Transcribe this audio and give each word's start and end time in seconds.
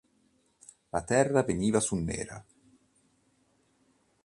La 0.93 1.01
terra 1.09 1.43
veniva 1.43 1.79
su 1.87 1.95
nera. 1.97 2.43